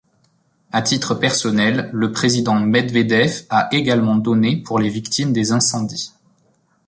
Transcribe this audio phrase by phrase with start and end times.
[0.71, 6.11] À titre personnel, le président Medvedev a également donné pour les victimes des incendies.